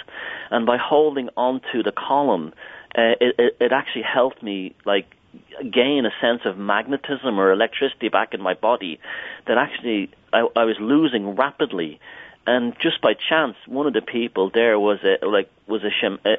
[0.51, 2.53] And by holding onto the column
[2.97, 5.07] uh, it, it, it actually helped me like
[5.63, 9.01] gain a sense of magnetism or electricity back in my body
[9.47, 12.01] that actually I, I was losing rapidly.
[12.49, 15.91] And just by chance, one of the people there was a like was a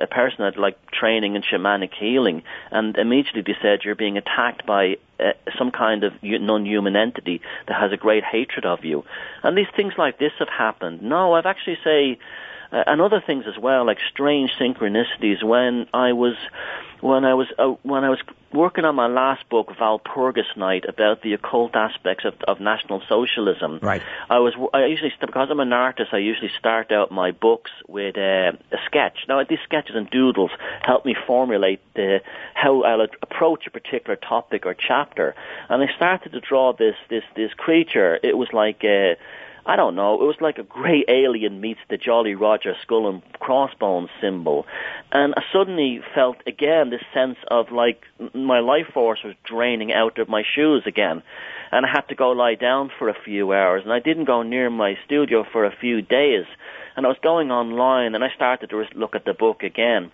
[0.04, 4.66] a person that like training in shamanic healing, and immediately they said you're being attacked
[4.66, 9.04] by uh, some kind of non-human entity that has a great hatred of you.
[9.44, 11.02] And these things like this have happened.
[11.02, 12.20] No, I've actually say
[12.72, 15.44] uh, and other things as well, like strange synchronicities.
[15.44, 16.36] When I was
[17.02, 18.20] when I was uh, when I was
[18.54, 23.80] working on my last book, Walpurgis Night, about the occult aspects of, of National Socialism.
[23.82, 24.02] Right.
[24.30, 28.18] I was I usually because I'm an artist, I usually start out my books with
[28.18, 29.20] uh, a sketch.
[29.28, 30.52] Now these sketches and doodles
[30.82, 32.22] help me formulate the
[32.54, 35.36] how I'll approach a particular topic or chapter.
[35.70, 38.20] And I started to draw this this this creature.
[38.22, 38.84] It was like.
[38.84, 39.16] Uh,
[39.68, 40.14] I don't know.
[40.14, 44.66] It was like a grey alien meets the Jolly Roger skull and crossbones symbol,
[45.12, 48.02] and I suddenly felt again this sense of like
[48.34, 51.22] my life force was draining out of my shoes again,
[51.70, 54.42] and I had to go lie down for a few hours, and I didn't go
[54.42, 56.46] near my studio for a few days,
[56.96, 60.12] and I was going online, and I started to look at the book again,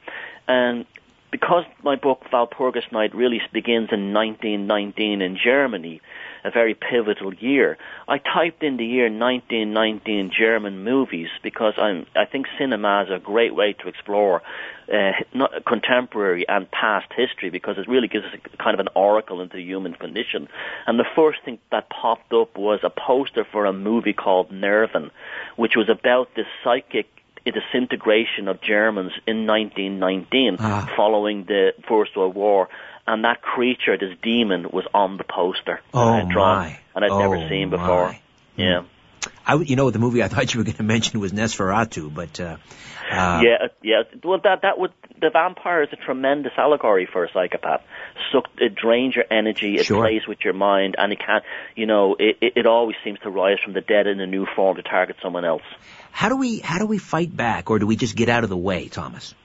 [0.47, 0.87] and
[1.29, 6.01] because my book Walpurgis Night really begins in 1919 in Germany,
[6.43, 7.77] a very pivotal year.
[8.07, 13.19] I typed in the year 1919 German movies because I'm, I think cinema is a
[13.19, 14.41] great way to explore
[14.91, 18.89] uh, not contemporary and past history because it really gives us a, kind of an
[18.95, 20.47] oracle into the human condition.
[20.85, 25.11] And the first thing that popped up was a poster for a movie called Nerven,
[25.55, 27.07] which was about this psychic
[27.45, 30.89] disintegration of Germans in 1919 Ah.
[30.95, 32.69] following the First World War.
[33.05, 35.81] And that creature, this demon, was on the poster.
[35.93, 36.79] Oh, had drawn, my.
[36.95, 38.07] and I'd never Oh, seen before.
[38.09, 38.19] my.
[38.55, 38.83] Yeah.
[39.45, 42.39] I, you know, the movie I thought you were going to mention was Nosferatu, but
[42.39, 42.57] uh,
[43.11, 44.01] uh, yeah, uh, yeah.
[44.23, 47.81] Well, that that would the vampire is a tremendous allegory for a psychopath.
[48.31, 50.01] So it drains your energy, it sure.
[50.01, 51.43] plays with your mind, and it can't.
[51.75, 54.45] you know, it, it, it always seems to rise from the dead in a new
[54.55, 55.61] form to target someone else.
[56.11, 58.49] How do we how do we fight back, or do we just get out of
[58.49, 59.35] the way, Thomas?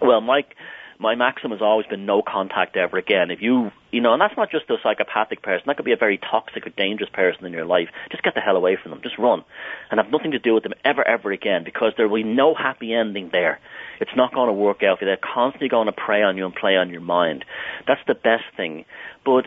[0.00, 0.56] Well, Mike,
[0.98, 3.30] my maxim has always been no contact ever again.
[3.30, 5.64] If you, you know, and that's not just a psychopathic person.
[5.66, 7.88] That could be a very toxic or dangerous person in your life.
[8.10, 9.00] Just get the hell away from them.
[9.02, 9.44] Just run.
[9.90, 12.54] And have nothing to do with them ever, ever again because there will be no
[12.54, 13.60] happy ending there.
[14.00, 15.10] It's not going to work out for you.
[15.10, 17.44] They're constantly going to prey on you and play on your mind.
[17.86, 18.84] That's the best thing.
[19.24, 19.46] But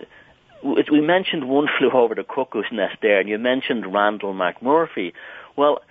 [0.63, 5.13] we mentioned One Flew Over the Cuckoo's Nest there, and you mentioned Randle McMurphy.
[5.55, 5.81] Well,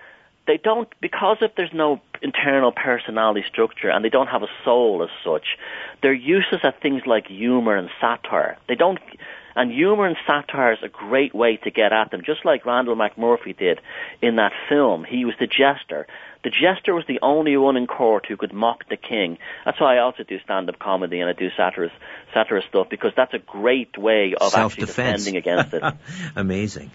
[0.46, 5.02] they don't because if there's no internal personality structure and they don't have a soul
[5.02, 5.56] as such,
[6.02, 8.58] they're uses at things like humor and satire.
[8.68, 8.98] They don't
[9.56, 12.96] and humor and satire is a great way to get at them, just like Randle
[12.96, 13.80] McMurphy did
[14.20, 15.04] in that film.
[15.04, 16.06] He was the jester.
[16.44, 19.38] The jester was the only one in court who could mock the king.
[19.64, 21.94] That's why I also do stand-up comedy and I do satirist,
[22.32, 25.82] satirist stuff because that's a great way of actually defending against it.
[26.36, 26.90] Amazing.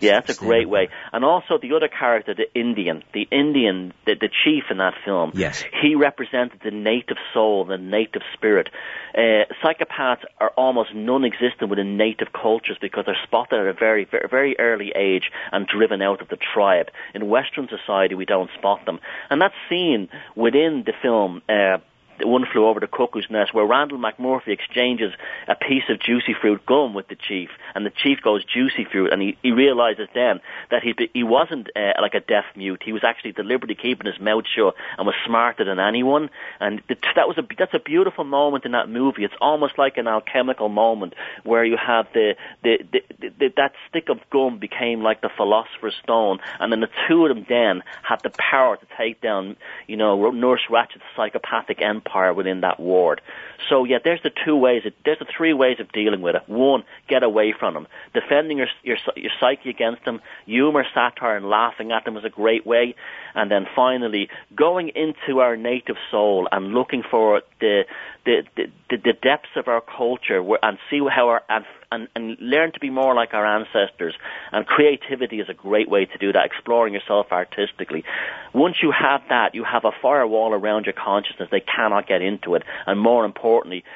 [0.00, 0.88] Yeah, that's a great way.
[1.12, 5.32] And also the other character, the Indian, the Indian, the, the chief in that film.
[5.34, 5.62] Yes.
[5.82, 8.70] He represented the native soul, the native spirit.
[9.14, 14.26] Uh, psychopaths are almost non-existent within native cultures because they're spotted at a very, very,
[14.30, 16.86] very early age and driven out of the tribe.
[17.14, 18.89] In Western society, we don't spot them.
[19.28, 21.78] And that's seen within the film, uh,
[22.26, 25.12] one flew over the cuckoo's nest where Randle McMurphy exchanges
[25.48, 29.12] a piece of juicy fruit gum with the chief, and the chief goes juicy fruit,
[29.12, 30.40] and he, he realizes then
[30.70, 32.82] that he he wasn't uh, like a deaf mute.
[32.84, 36.30] He was actually deliberately keeping his mouth shut and was smarter than anyone.
[36.60, 39.24] And that was a that's a beautiful moment in that movie.
[39.24, 41.14] It's almost like an alchemical moment
[41.44, 45.94] where you have the the, the, the that stick of gum became like the philosopher's
[46.02, 49.56] stone, and then the two of them then had the power to take down
[49.86, 53.20] you know Nurse Ratched's psychopathic empire empire within that ward.
[53.68, 54.82] So yeah, there's the two ways.
[55.04, 56.42] There's the three ways of dealing with it.
[56.46, 57.86] One, get away from them.
[58.14, 60.20] Defending your your, your psyche against them.
[60.46, 62.94] Humor, satire, and laughing at them is a great way.
[63.34, 67.84] And then finally, going into our native soul and looking for the
[68.24, 72.72] the the, the depths of our culture and see how our and, and and learn
[72.72, 74.14] to be more like our ancestors.
[74.52, 76.44] And creativity is a great way to do that.
[76.44, 78.04] Exploring yourself artistically.
[78.52, 81.48] Once you have that, you have a firewall around your consciousness.
[81.50, 82.62] They cannot get into it.
[82.86, 83.49] And more importantly,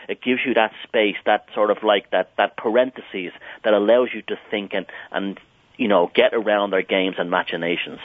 [0.09, 3.32] it gives you that space, that sort of like that that parentheses
[3.64, 5.38] that allows you to think and and
[5.76, 8.00] you know get around their games and machinations.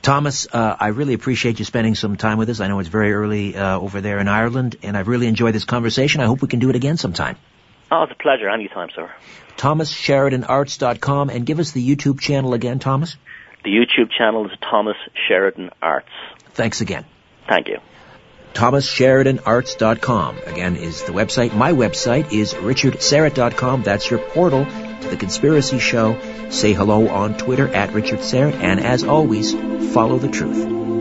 [0.00, 2.60] Thomas, uh, I really appreciate you spending some time with us.
[2.60, 5.64] I know it's very early uh, over there in Ireland, and I've really enjoyed this
[5.64, 6.20] conversation.
[6.20, 7.36] I hope we can do it again sometime.
[7.90, 8.48] Oh, it's a pleasure.
[8.48, 9.10] Anytime, sir.
[9.56, 13.16] ThomasSheridanArts.com, and give us the YouTube channel again, Thomas.
[13.64, 14.96] The YouTube channel is Thomas
[15.26, 16.12] Sheridan Arts.
[16.54, 17.04] Thanks again.
[17.48, 17.78] Thank you.
[18.54, 21.54] ThomasSheridanArts.com, again, is the website.
[21.54, 23.82] My website is RichardSyrett.com.
[23.82, 26.18] That's your portal to the Conspiracy Show.
[26.50, 29.52] Say hello on Twitter at Richard Syrett, and as always,
[29.92, 30.97] follow the truth.